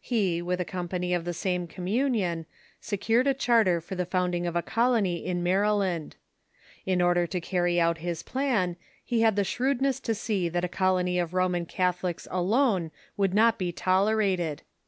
He, 0.00 0.42
with 0.42 0.58
a 0.60 0.64
company 0.64 1.14
of 1.14 1.24
the 1.24 1.32
same 1.32 1.68
communion, 1.68 2.46
secured 2.80 3.28
a 3.28 3.34
charter 3.34 3.80
for 3.80 3.94
the 3.94 4.04
founding 4.04 4.44
of 4.44 4.56
a 4.56 4.60
colony 4.60 5.24
in 5.24 5.44
Maryland. 5.44 6.16
In 6.86 7.00
order 7.00 7.24
to 7.28 7.40
carry 7.40 7.80
out 7.80 7.98
his 7.98 8.24
plan, 8.24 8.74
he 9.04 9.20
had 9.20 9.36
the 9.36 9.44
shrewdness 9.44 10.00
to 10.00 10.12
see 10.12 10.48
that 10.48 10.64
a 10.64 10.68
colony 10.68 11.20
of 11.20 11.34
Roman 11.34 11.66
Catholics 11.66 12.26
alone 12.32 12.90
would 13.16 13.32
not 13.32 13.58
be 13.58 13.70
tolerated. 13.70 14.62